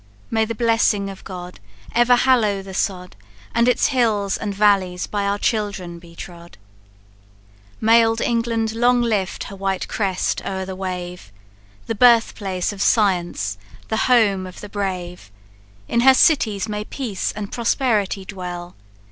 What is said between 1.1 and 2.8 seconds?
of God Ever hallow the